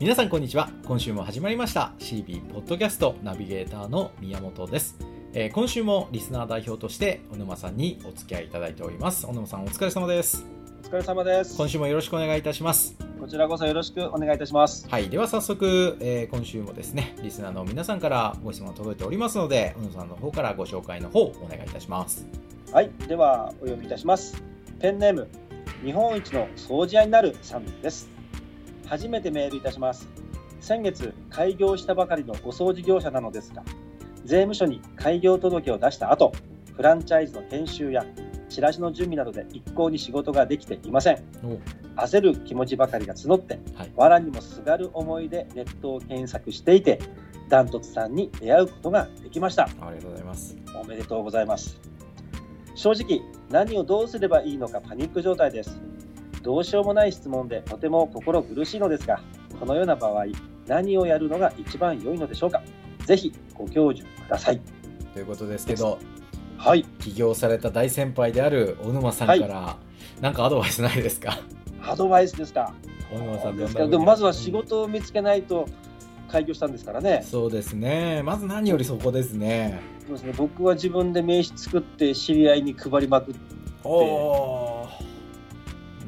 [0.00, 0.70] 皆さんこんにちは。
[0.86, 1.92] 今週も始まりました。
[1.98, 4.96] CB ポッドキャストナビゲーターの宮本です、
[5.34, 9.26] えー今週もリスナー代表として小沼さんにお付き合いいただいております。
[9.26, 10.46] 小沼さんお疲れ様です。
[10.84, 11.56] お疲れ様です。
[11.56, 12.96] 今週もよろしくお願いいたします。
[13.18, 14.88] こちらこそよろしくお願いいたします。
[14.88, 15.08] はい。
[15.08, 22.24] では早速、えー今週もですねリスナーの皆さんからご質問届いておりますので小沼さんの方からご紹介の方お願いいたします。
[22.72, 24.40] はい、ではお呼びいたします。
[24.78, 25.26] ペンネーム、
[25.84, 28.17] 日本一の掃除屋になるさんです。
[28.88, 30.08] 初めてメールいたします。
[30.60, 33.62] 先月開業したばかりのお掃除業者なのですが、
[34.24, 36.32] 税務署に開業届を出した後、
[36.74, 38.04] フランチャイズの研修や
[38.48, 41.22] チラシの準備などで一向に仕事ができていません。
[41.96, 46.98] お焦る気持ちばかりが募って、はい藁にもすがる思いでネットを検索していて、
[47.50, 49.64] ダントツさんに出会うことができました。
[49.64, 51.78] ありがとうございますおめでとうございます。
[52.74, 55.80] 正直、何をどうすればいいのかパニック状態です。
[56.42, 59.20] どうしようもない質問でとても心苦しいのですが、
[59.58, 60.26] このような場合、
[60.66, 62.62] 何をやるのが一番良いのでしょうか？
[63.04, 64.60] ぜひご教授ください。
[65.14, 65.98] ということですけど
[66.56, 69.76] はい、起業された大先輩である小沼さんから、
[70.20, 71.38] なんかアドバイスないですか？
[71.82, 72.74] アドバイスですか？
[73.12, 73.86] 小沼さんですか。
[73.86, 75.66] でもまずは仕事を見つけないと
[76.28, 77.24] 開業したんですからね。
[77.24, 78.22] そうですね。
[78.24, 79.80] まず何よりそこですね。
[80.06, 80.32] そうですね。
[80.36, 83.34] 僕は自分で名刺作って知り合いに配りまくっ
[83.84, 84.88] おお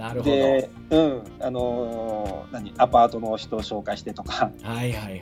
[0.00, 4.50] なるほどて、うん、あのー何アパートの人を紹介してとか。
[4.62, 5.20] はいはいはいはい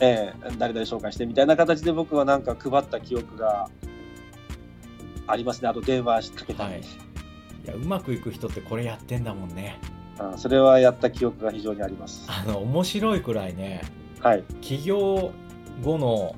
[0.00, 3.68] ええ誰々紹介してみたいな形で僕はなんか配った記憶が
[5.26, 5.68] ありますね。
[5.68, 9.78] あと電話かけたり、はいいやうまくいく人ってこれやってんだもんね
[10.18, 12.26] あそれはやった記憶が非常にあります。
[12.28, 13.82] あの面白いくらいね
[14.20, 14.44] はい。
[14.60, 15.32] 起業
[15.82, 16.34] 後の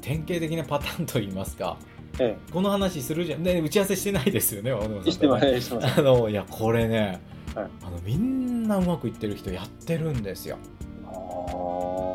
[0.00, 1.78] 典型的なパターンといいますか
[2.18, 5.08] えこの話するじゃん、ね、打ち合わせしてないですよね小沼さん。
[5.08, 5.12] え。
[5.12, 5.94] してます、してます。
[6.00, 7.20] あのいやこれね、
[7.54, 7.66] はい。
[7.84, 10.58] あのみんなうまくいってる人やってるんですよ。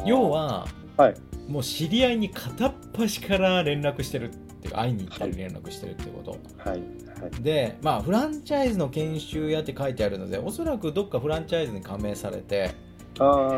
[0.06, 1.16] 要要、は、はい。
[1.48, 6.32] もう知り合いに片っ端から連絡してるって会いに行ったり連絡してるってこと、
[6.70, 6.80] はい。
[6.80, 7.44] はい。
[7.44, 12.72] でまあフランチャイズの研修やって書いてあるのでおそらくどっかフランチャイズに加盟されて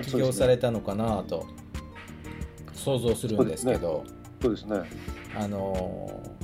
[0.04, 1.46] 起業されたのかなと
[2.74, 4.06] 想像するんですけど
[4.42, 4.82] そうですね。
[5.36, 6.40] あのー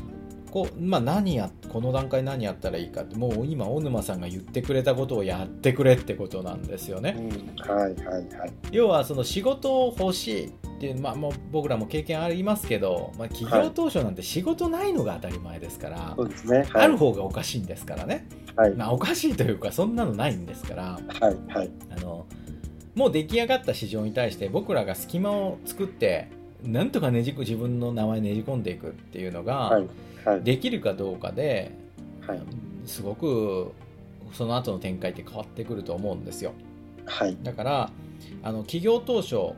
[0.56, 7.13] こうまあ、何やこの段階何やったらいいかってもう今小沼さんが言ってくれたことをやってくれってことなんですよね。
[7.17, 7.69] うん。
[7.69, 8.53] はい、はい、はい。
[8.72, 16.59] 要はその仕事を欲しいっていう、まあ、もう僕らも経験ありますけど、まあ、企業当初なんて仕事ないのが当たり前ですから、そうですね。
[16.59, 18.72] はい、ある方がおかしいんですからね、はい。
[18.75, 20.84] まあ、おかしいというかそんなのないんですから
[21.19, 21.72] はい、はい。
[21.97, 22.28] あの
[22.95, 26.29] もう出来上がった市場に対して僕らが隙間を作って
[26.65, 29.87] なんとかねじく自分の名前ねじ込んでいくっていうのが、はい。
[30.25, 30.43] はい。
[30.43, 31.71] できるかどうかで
[32.25, 32.41] はい。
[32.85, 33.71] すごく
[34.33, 36.53] その後の展開って変わってくると思うんですよ。
[37.05, 37.37] はい。
[37.43, 37.91] だから
[38.43, 39.53] あの企業当初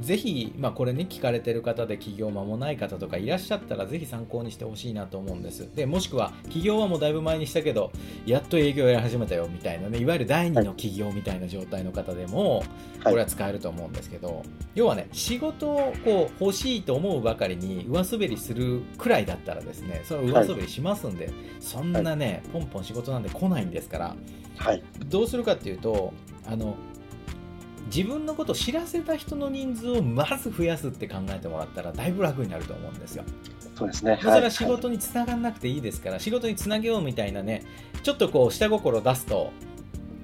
[0.00, 5.68] ぜひ、まあ、これね聞かれてる方で起業間もない方とかいらっしゃったらぜひ参考にしてほしいなと思うんです。
[5.74, 7.92] でもしくは起業はもうだいぶ前にしたけど
[8.24, 12.64] やっと営業やり始めたよみたいなねいわゆる第二の起業みたいな状態の方でも
[13.04, 14.42] これは使えると思うんですけど、
[14.74, 24.16] 要はね仕事をこう欲しいと思うばかりに上滑りするくらいだったらですねそれは上滑りしますんで、そんなねポンポン仕事なんで来ないんですから
[24.56, 24.82] はい。
[25.06, 26.12] どうするかっていうと
[26.46, 26.76] あの
[27.86, 33.24] 自分のことを知らせた人の人数をまず増やすって考えてもらったらだいぶ楽になると思うんですよ。
[33.76, 34.18] そうですね。
[34.20, 37.64] それは仕事につながんなくていいですから仕事につなげようみたいなね
[38.02, 39.52] ちょっとこう下心を出すと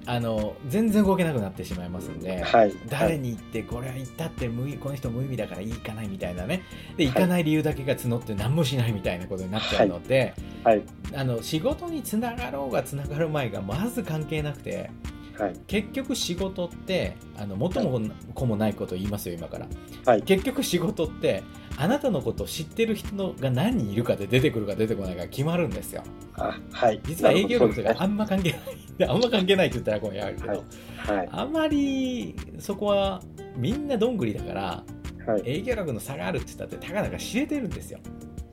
[0.05, 2.41] あの全然動けなくなってしまいますんで。
[2.41, 2.73] はい。
[2.87, 6.63] 誰に言ってこれは言ったって無意この人無意味だから行かないみたいなね
[6.97, 10.33] で行かない理由だけが募って何もしないみたいなことになっちゃうので、
[10.63, 10.81] はい。
[11.15, 14.89] あの仕事につながろうがつながる前がまず関係なくて
[15.39, 15.53] はい。
[15.67, 18.01] 結局仕事ってあの元も
[18.33, 19.67] 子もないことを言いますよ今から
[20.05, 20.21] はい。
[20.23, 21.43] 結局仕事って
[21.77, 26.03] あなたのことを知ってる人のが何人いるかで出てくるか出てこないか決まるんですよ
[26.33, 26.99] あ、はい。
[27.05, 28.51] 実は営業力とかあんま関係
[28.97, 31.29] ない あんま関係ないって言ったらこうやるけど、はいはい。
[31.31, 33.21] あまりそこは
[33.55, 34.83] みんなどんぐりだから
[35.25, 35.43] はい。
[35.45, 37.99] 営業力の差があるって言ったってたかだか知れてるんですよ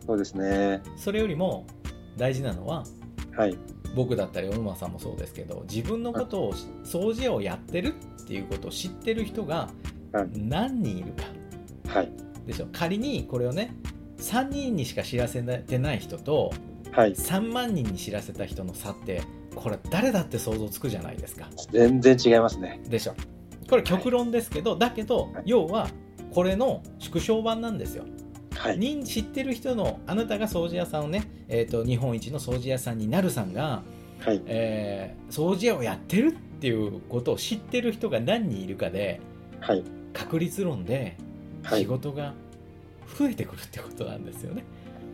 [0.06, 0.82] そうですね。
[0.96, 1.66] それよりも
[2.16, 2.84] 大事なのは
[3.36, 3.58] はい。
[3.96, 6.52] 僕だったり小沼さんもそうですけど自分のことを
[6.84, 9.70] 掃除をやってるっていうことを知ってる人が
[10.12, 10.28] はい。
[10.36, 11.24] 何人いるか。
[11.98, 12.12] はい。
[12.46, 12.68] でしょ？
[12.72, 13.74] 仮にこれをね
[14.18, 16.52] 3人にしか知らせてない人と
[16.92, 17.12] はい。
[17.14, 19.22] 3万人に知らせた人の差って
[19.54, 21.48] これ誰だって想像つくじゃないですか。
[21.72, 22.80] 全然違いますね。
[22.88, 23.14] でしょ？
[23.68, 25.42] これ極論ですけどだけどはい。
[25.46, 25.88] 要は
[26.32, 28.04] これの縮小版なんですよ
[28.68, 28.78] はい。
[28.78, 33.82] に知ってる人のあなたが掃除屋さんをね、えー、と日本一の掃除屋さんになるさんが、
[34.20, 34.42] はい。
[34.46, 39.20] えー掃除屋をやってるっていうことを知ってる人が何人いるかで
[39.60, 39.82] はい。
[40.12, 41.16] 確率論で
[41.64, 41.86] 仕はい。
[41.86, 42.32] 事が
[43.18, 44.64] 増えてくるってことなんですよね、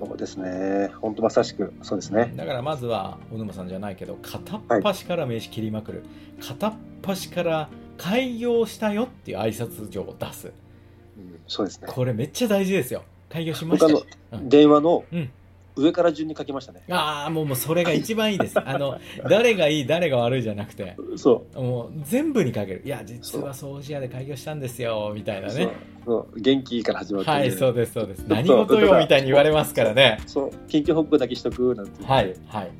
[0.00, 0.90] そうですね。
[1.00, 2.32] 本当まさしく、そうですね。
[2.36, 6.02] だからまずは小沼さんじゃないけど片っ端から名刺切りまくる、
[6.40, 7.68] 片っ端から
[7.98, 11.88] 開業したよっていう挨拶状を出すうんそうですね。
[11.90, 13.02] これめっちゃ大事ですよ
[13.32, 13.88] 開業しました。
[13.88, 15.30] 僕あの、うん電話のうん。
[15.74, 16.82] 上から順に書きましたね。
[16.90, 18.60] ああもうもうそれが一番いいです。
[18.60, 18.98] あの
[19.28, 20.96] 誰がいい誰が悪いじゃなくて。
[21.16, 22.82] そもう全部にかける。
[22.84, 25.68] いや実は掃除屋で開業したんですよみたいうなね。
[26.04, 26.40] そう。
[26.40, 28.24] 元気から始まって、はいそうですそうです。
[28.28, 30.18] 何事よみたいに言われますからね。
[30.26, 30.50] そう。
[30.68, 32.70] 緊急報告だけしとくなんてはいはい。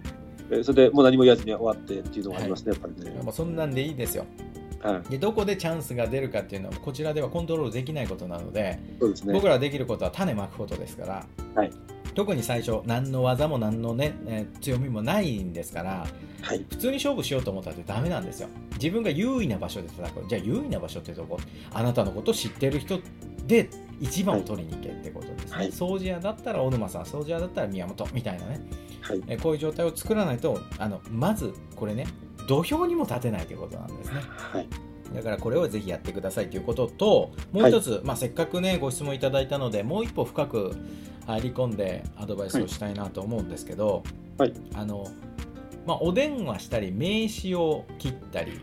[0.51, 3.23] えそれでもう何も言わずに終わってっていうのがありますね、やっぱりね。
[3.23, 4.25] もうそんなんでいいですよ。
[4.25, 4.62] はい、
[5.09, 9.33] でどこでチャンスが出るかっていうのはこちらではコントロールできないことなのでそうですね。
[9.33, 11.71] 僕らできることは種まくことですから、はい。
[12.15, 16.07] 特に最初何の技も何の、ねえー強みもないんですから
[16.43, 16.67] はい。
[16.69, 18.49] 普通に勝負しようと思ったってダメなんですよ。
[18.75, 21.39] 自分が優位な場所で叩くじゃあ優位な場所ってどこ？
[21.73, 22.99] あなたのことを知ってる人
[23.47, 23.71] で
[24.01, 25.69] 一番を取りに行けってことですね、はい。
[25.71, 28.61] 掃除屋だったら小沼さん掃除屋だったら宮本みたいなね。
[29.01, 29.23] はい。
[29.29, 32.07] えーこういう状態を作らないとあのまずこれね
[32.47, 34.21] 土俵にも立てないということなんですね
[34.53, 34.69] はい。
[35.15, 40.75] だからこれをぜひやってくださいということともう一つ、まあ、せっかくねご質問いただいたのでもう一歩深く
[41.27, 44.03] 入り込んでアドバイスをしたいなと思うんですけど、
[44.39, 45.07] はいあの
[45.87, 48.61] まあ、お電話したり名刺を切ったり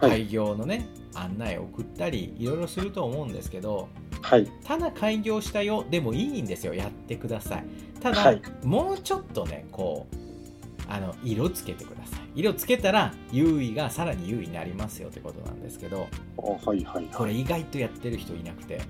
[0.00, 0.10] はい。
[0.10, 3.88] 開業のね案内を送ったりいろいろすると思うんですけど
[4.22, 4.46] はい。
[4.64, 7.64] ただ開業したよでもいいんですよやってください
[8.00, 10.25] ただ、はいもうちょっとねこう
[10.88, 16.84] あの色つけてください色つけたら優位がさらに優位になりますよってことなんですけどおはい。
[16.84, 17.06] はい。
[17.12, 18.80] これ意外とやってる人いなくて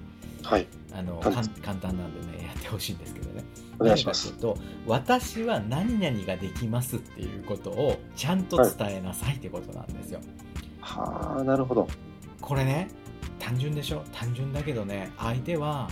[0.43, 0.67] はい。
[0.93, 1.43] あの簡
[1.77, 3.45] 単なんでねやってほしいんですけどね
[3.79, 4.57] お願いしますと
[4.87, 10.21] 私は何々ができますっていうことをちゃんと伝えなさいってことなんですよ、
[10.81, 11.89] はあ、なるほど。
[12.41, 12.89] これね
[13.39, 14.03] 単純でしょ？
[14.13, 15.91] 単純だけどね相手は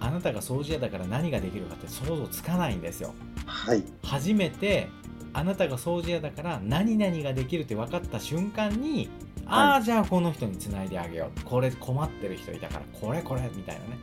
[0.00, 3.14] あなたが掃除屋だから何ができるかって想像つかないんですよ
[3.46, 3.82] はい。
[4.02, 4.88] 初めて
[5.34, 9.10] あなたが掃除屋だから何々ができるって分かった瞬間に、
[9.46, 11.44] ああじゃあこの人につないであげよう。
[11.44, 13.98] これ困ってる人いたからこれこれみたいなね。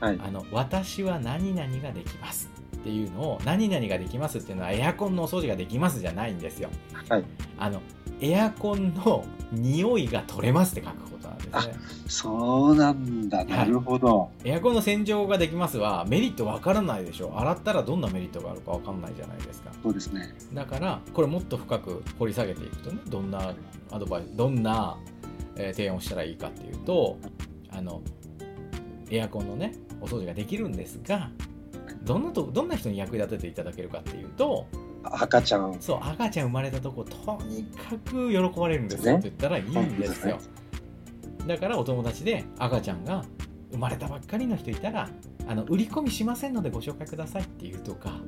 [0.00, 0.20] はい。
[0.24, 2.48] あの私は何々ができます
[2.80, 6.70] っていうのを何々ができますっていうのはエアコンのお掃除ができますじゃないんですよ
[7.08, 7.24] はい。
[7.58, 7.80] あの
[8.20, 11.74] エアコンの匂いが取れますって書くことなんですね
[12.06, 13.44] そうなんだ。
[13.44, 14.30] なるほど。
[14.44, 20.34] エアコンの洗浄ができますはメリットわからないでしょ洗ったらどんなメリットがあるかわかんないじゃないですかそうですね。
[20.52, 23.54] だからこれもっと深く掘り下げていくとねどんな
[23.90, 24.98] アドバイスどんな、
[25.56, 27.18] えー提案をしたらいいかっていうと
[27.70, 28.02] あの
[29.10, 31.30] エアコンのねお掃除ができるんですが
[32.04, 34.66] どんなとどんな人に役立てていただけるかっていうと
[35.02, 35.76] 赤ちゃん。
[35.80, 40.38] そう赤ちゃん生まれたとことにかく喜ばれるんですよねって言ったらいいんですよ
[41.46, 43.24] だからお友達で赤ちゃんが
[43.72, 45.08] 生まれたばっかりの人いたら
[45.46, 48.20] あの売り込みしませんのでご紹介くださいっていうとか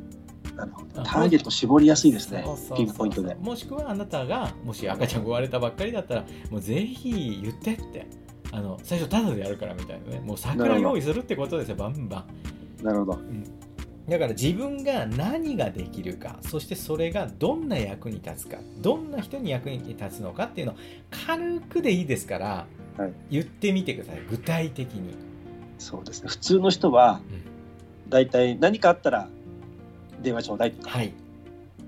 [0.56, 1.02] なるほど。
[1.02, 2.44] ターゲット絞りやすいですね。
[2.76, 3.34] ピンポイントで。
[3.36, 8.06] もしくはあなたがもし赤ちゃんが生まれたばっかりだったらもうぜひ言ってって
[8.52, 12.24] あの最初タダでやるからみたいなねもう桜用意するってことですよバンバン
[12.82, 13.18] なるほど。
[14.08, 20.76] だから自分が何ができるかそしてそれがどんな役に立つかどんな人に役に立つのかっていうのを
[21.26, 23.12] 軽くでいいですから、はい。
[23.30, 24.22] 言ってみてください。
[24.28, 25.14] 具体的に、
[25.78, 26.28] そうですね。
[26.28, 27.20] 普通の人は、
[28.08, 29.28] 大体何かあったら
[30.20, 31.12] 電話ちょうだいとか、はい。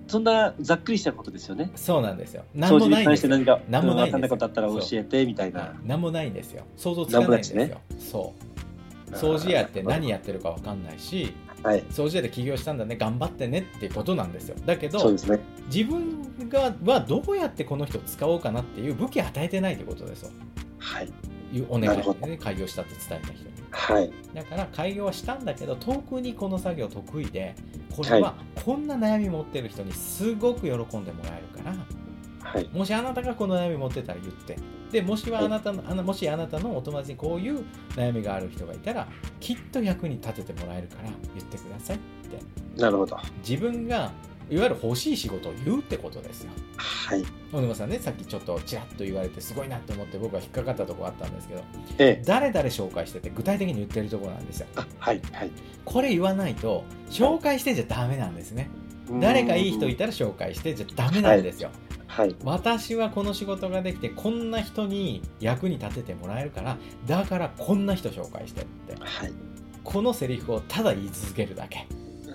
[0.07, 1.71] そんなざっくりしたことですよね。
[1.75, 2.45] そうなんですよ。
[2.55, 3.31] 何もないんですよ。
[3.31, 5.61] 何か何もないことあったら教えてみたいな。
[5.61, 6.65] はい何もないんですよ。
[6.77, 7.81] 想像つかないんですよ。
[7.99, 8.63] そう
[9.14, 11.83] 掃除屋って何やってるか分かんないしはい。
[11.85, 15.40] 掃除屋で起業したんだね頑張ってねっていうことなんですよだけどね。
[15.73, 20.30] 自分がはどうやってこの人を使おうかなっていう武器を与えてないってことですよ
[20.78, 21.09] はい。
[21.52, 24.12] いうお願ないるほどね開業したって伝えた人にはい。
[24.35, 27.54] だから開業はしたんだけど特にこの作業得意で
[27.97, 31.75] これはこんな悩み持ってる人にすごく喜んでもらえるから
[32.55, 32.69] はい。
[32.73, 34.57] もしあなたがこの悩み持ってたら言って
[34.93, 37.65] でもしはあなたのあのもしあなたのお友達にこういう
[37.97, 39.09] 悩みがある人がいたら
[39.41, 43.19] きっと役に立ててもらえるから言ってくださいってなるほど。
[43.47, 44.13] 自分が
[44.51, 47.25] いわゆる欲しい仕事を言うってことですよはい。
[47.51, 51.63] 小沼さんねさっきちょっとちらっと言われてすごいなって思って僕は引っかかったところあったんですけど
[51.99, 52.23] ええ。
[52.25, 55.21] 誰々紹介してて具体的に言ってるところなんですよあはい。
[55.33, 55.51] はい。
[55.85, 58.69] これ言わないと紹介してじゃダメなんですね
[59.21, 61.79] 誰かいい人いたら紹介してじゃダメなんですよ、はい。
[62.44, 69.33] 私はこの仕事ができてこんな人に役に立ててもらえるからだからこんな人紹介してってはい。
[69.83, 71.87] このセリフをただ言い続けるだけ、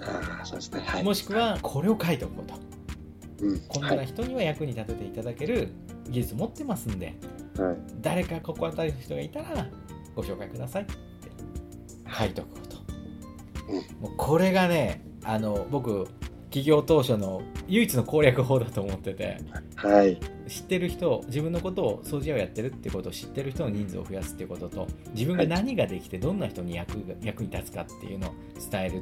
[0.03, 0.83] ああ、そうですね。
[0.86, 1.03] はい。
[1.03, 3.59] もしくはこれを書いておくことうん。
[3.62, 3.95] こんは。
[3.95, 5.69] ない人には役に立てていただける
[6.09, 7.15] 技術持ってますんで
[7.57, 7.77] はい。
[8.01, 9.67] 誰か心当たりの人がいたら
[10.15, 10.93] ご紹介くださいって
[12.17, 16.07] 書いとくこと、うんもうこれがねあの僕
[16.50, 19.38] 企業当初の唯一の攻略法だと思ってて
[19.75, 20.20] はい。
[20.48, 28.34] 知ってる人自分のことを掃除屋をやってるってことを知ってる人の人数を増やすっていうことと自分が何ができてどんな人に役が役に立つかっていうのを
[28.72, 29.01] 伝える。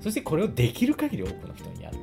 [0.00, 1.98] そしてこれをできる限り多くの人にやる。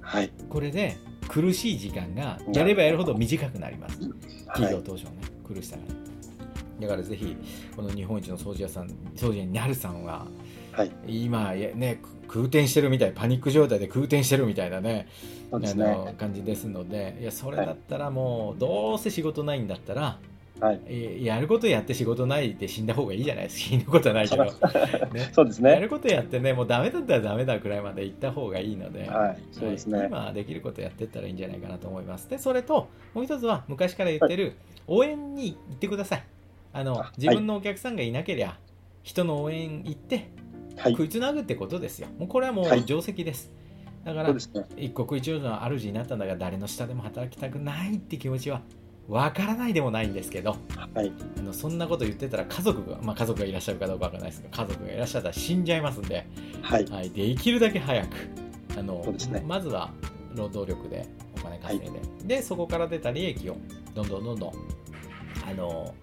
[0.00, 0.30] はい。
[0.48, 0.96] これで
[1.28, 3.98] 苦しい時間がやればやるほど短くなります。
[4.46, 4.72] 企はい。
[4.72, 6.05] 業当初のね苦しさがね
[6.80, 7.36] だからぜひ
[7.74, 10.26] この日本一の掃除屋さん掃除屋になるさんは
[10.72, 10.92] はい。
[11.06, 15.08] 今ねく空転してるみたいパニック状態で空転してるみたいなね
[15.52, 15.74] ね。
[15.74, 20.18] の感じですのでいやそれだったらもうどうせ仕事ないんだったら、
[20.60, 21.20] はい。
[21.20, 24.44] いやることやって仕事ないで死んだ方がいいじゃないですか死ぬことはないけど、
[25.14, 25.70] ね、そうですね。
[25.70, 29.38] やることやってねもうダメだったらダメだくらいまで行った方がいいので、はい。
[29.52, 30.06] そうですね。
[30.08, 34.56] 今できることやってったらいいんじゃないかなと思いますでそれともう一つは昔から言ってる
[34.86, 36.24] 応援に行ってください
[36.76, 38.58] あのあ自分のお客さんがいなけりゃ
[39.02, 40.28] 人の応援行って
[40.76, 40.92] はい。
[40.92, 43.50] 食いつなぐってことですよもうこれはもうはい定石です、
[44.04, 44.40] だからね。
[44.76, 48.60] 一国一城の主になったんだから誰の下でも働きたくないって気持ちは
[49.08, 50.56] わからないでもないんですけど
[50.94, 51.10] はい。
[51.38, 56.26] あのそんなこと言ってたら家族が、まあ、家族がいらっしゃるかどうかわからないですけど家族がいらっしゃったら死んじゃいますんで、
[56.60, 56.84] はい。
[56.84, 58.08] はい、できるだけ早く
[58.78, 59.90] あのねまずは
[60.34, 61.06] 労働力で
[61.38, 63.56] お金稼いで、でそこから出た利益を
[63.94, 64.52] どんどんどんどん
[65.48, 65.94] あの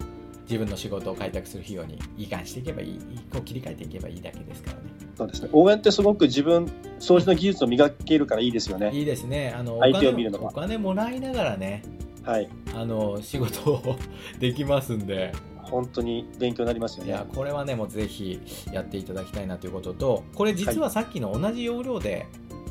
[0.43, 2.99] 自分の仕事を開拓する費用に移管していけばいい
[3.31, 4.83] こう切り替えていけばいいだけですからね
[5.15, 5.49] そうですね。
[5.51, 6.65] 応援ってすごく自分、
[6.99, 8.91] 掃除の技術を磨けるからいいですよね。
[8.93, 11.83] いいですねあのお相手を金見るのがお金もらいながらね
[12.23, 12.49] はい。
[12.75, 13.97] あの仕事を
[14.39, 17.25] できますんで本当に勉強になりますよねいや。
[17.27, 18.39] これはねもうぜひ
[18.71, 22.25] やっていただきたいなということとこれ実はさっきの同じ要領で、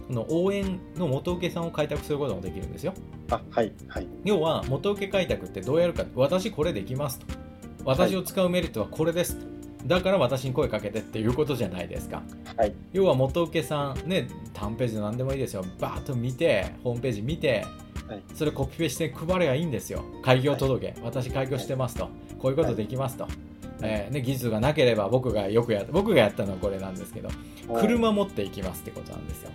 [0.08, 2.92] この応援の元請けさんを開拓することもできるんですよ
[3.30, 3.72] あ、はい。
[3.88, 4.06] はい。
[4.24, 7.41] 要は元請け開拓ってどうやるか私これできますと
[7.84, 9.46] 私を使うメリットはこれですと
[9.86, 12.22] だから私に声かけてっていうことじゃないですか。
[12.56, 12.72] はい。
[12.92, 15.64] 要は元請けさんね単ページで何でもいいですよ。
[15.80, 17.66] バーッと見てホームページ見て
[18.08, 18.22] はい。
[18.34, 20.04] それコピペして配ればいいんですよ。
[20.22, 22.08] 開業届、私開業してますと。
[22.38, 23.28] こういうことできますと、
[23.82, 27.28] えーね、技術がなければ僕がよくや僕がやったのはこれなんですけど
[27.80, 29.50] 車持っていきますってことなんですよ、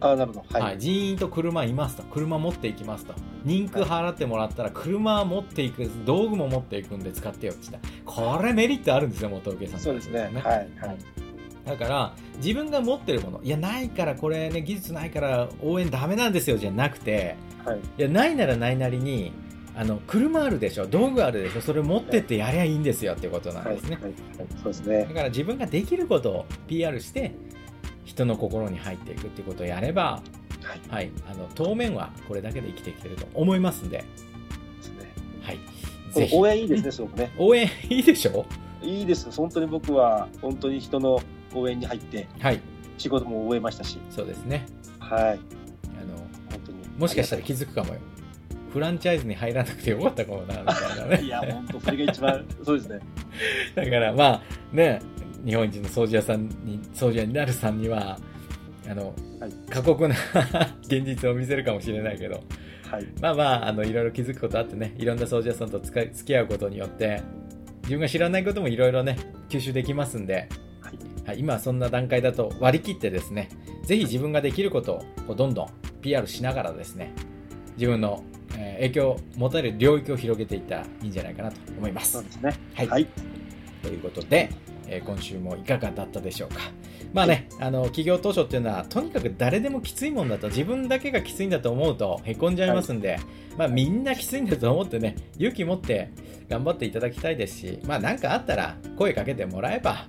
[0.00, 0.44] あ、なるほど。
[0.50, 0.78] はいはい。
[0.78, 3.14] 人員と車いますと車持っていきますと
[3.44, 10.20] 人空払ってもらったら車持っていく道具も持っていくんで使ってよって言ったらこれメリットあるんですよ元請けさんそうですね。
[10.20, 10.32] はい。
[10.32, 10.98] はい。
[11.64, 17.78] だから自分が持ってるものいやないからこれね技術ないから応援ダメなんですよじゃなくてはい。
[17.78, 19.32] いやないならないなりに
[19.76, 23.76] あの車あるでしょ道具あるでしょそれ持ってってやりゃいいんですよっていうことなんはい。
[23.76, 24.12] ですね、はい。
[24.62, 25.14] そうですねだ。
[25.14, 27.34] から自分ができることを PR して
[28.04, 30.22] 人の心に入っていくっていうことをやれば、
[30.62, 30.80] はい。
[30.88, 34.04] はい、あの当面はこれだけで生きてきてると思いますんで、で
[34.82, 35.12] すね。
[35.42, 35.58] はい、
[36.32, 37.30] 応援いいですね、すごくね。
[37.38, 38.44] 応援いいでしょ？
[38.82, 39.30] いいです。
[39.30, 41.20] 本当に僕は、本当に人の
[41.54, 42.60] 応援に入って、はい
[43.00, 44.66] 仕事も覚えましたし、そうですね
[44.98, 45.22] はい。
[45.22, 46.18] あの
[46.50, 46.78] 本当に。
[46.98, 48.00] もしかしたら気づくかもよ
[48.74, 53.00] フランチャイズに入らなくてよかったかもなみたいなね いや、本当、それが一番、そうですね。
[53.74, 54.42] だからまあ
[54.72, 55.00] ね
[55.44, 58.18] 日本一の掃除屋さんに掃除屋になるさんには
[58.88, 60.14] あの、はい過酷な
[60.84, 62.42] 現実を見せるかもしれないけど
[62.90, 63.06] はい。
[63.20, 67.22] まあまああのいろいろ気づくことあってねいろんな掃除屋さんと付き合うことによって
[67.82, 69.16] 自分が知らないこともいろいろね
[69.48, 70.48] 吸収できますんで、
[70.80, 70.98] はい。
[71.28, 73.48] はい、今はそんな段階だと割り切ってですね
[73.84, 75.68] ぜひ自分ができることをどんどん
[76.02, 77.12] PR しながらですね
[77.76, 78.22] 自分の、
[78.56, 82.24] えー影響を持たれる領域を広げていったらいいんじゃないかなと思いますそう。
[82.24, 82.54] ですね。
[82.74, 83.06] はいはい。
[83.82, 84.50] ということで、
[84.90, 86.60] えー今週もいかがだったでしょうか。
[87.12, 93.18] まあね、あの企業当初っていうのはとにかく誰でもきついもんだと自分だけがきついんだと思うとへこんじゃいますんで、
[93.56, 96.10] まあみんなきついんだと思ってね勇気持って
[96.48, 100.06] 頑張っていただきたいですしまあ何かあったら声かけてもらえば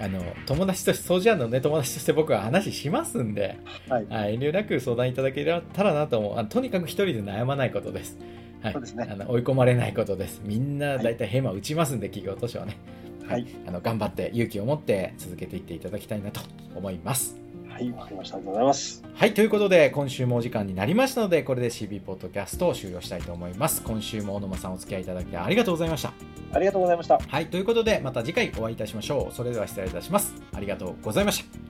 [0.00, 4.06] あの友達として掃除屋のね友達として僕は話しますんで、はい。
[4.06, 8.18] はい、遠慮なく相談いただけたらなと思うあのとにかく一人で悩まないことです。
[8.62, 10.42] はいそうですねあの追い込まれないことです。
[10.44, 12.76] みんな大体ヘマ打ちますんで、企業当初はね。
[13.28, 13.46] はい。
[13.66, 16.40] あの頑張って勇気を持って続けていっていただきたいなと
[16.74, 17.36] 思います。
[17.68, 17.90] はい。
[17.90, 18.36] わかりました。
[18.36, 19.04] ありがとうございます。
[19.14, 23.82] はい、ということで今週もお時間になりましたのでこれで CB ポッドキャストを終了したいと思います。
[23.82, 26.12] 今週も小野間さんお付き合いいただきありがとうございました。
[26.52, 27.18] ありがとうございました。
[27.18, 29.34] はい、ということでまた次回お会いいたしましょう。
[29.34, 30.34] それでは失礼いたします。
[30.54, 31.65] ありがとうございました。